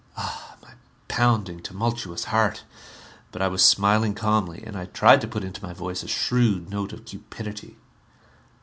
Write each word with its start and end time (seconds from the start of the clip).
Ah, 0.17 0.55
my 0.63 0.71
pounding, 1.07 1.59
tumultuous 1.61 2.23
heart! 2.23 2.63
But 3.31 3.43
I 3.43 3.47
was 3.47 3.63
smiling 3.63 4.15
calmly. 4.15 4.63
And 4.65 4.75
I 4.75 4.85
tried 4.85 5.21
to 5.21 5.27
put 5.27 5.43
into 5.43 5.61
my 5.63 5.73
voice 5.73 6.01
a 6.01 6.07
shrewd 6.07 6.71
note 6.71 6.91
of 6.91 7.05
cupidity. 7.05 7.77